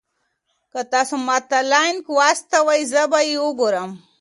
[0.71, 3.89] که تاسي ما ته لینک واستوئ زه به یې وګورم.